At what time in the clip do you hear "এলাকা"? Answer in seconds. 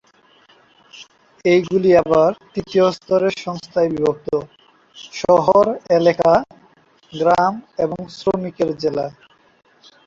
5.97-6.31